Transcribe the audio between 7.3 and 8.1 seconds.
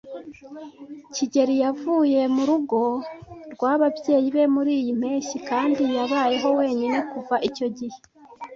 icyo gihe.